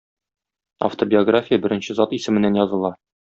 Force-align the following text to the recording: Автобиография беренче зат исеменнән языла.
Автобиография 0.87 1.61
беренче 1.67 1.97
зат 2.01 2.17
исеменнән 2.19 2.61
языла. 2.63 2.93